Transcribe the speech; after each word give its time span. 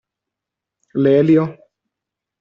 L'elio? 1.03 1.43